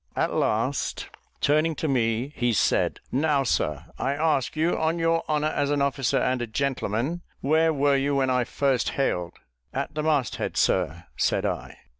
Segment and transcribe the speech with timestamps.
[0.15, 1.09] At last,
[1.41, 5.79] turning to me, he said, "Now, sir, I ask you, on your honour, as an
[5.83, 9.33] officer and a gentleman, where were you when I first hailed?"
[9.71, 11.77] "At the mast head, sir," said I.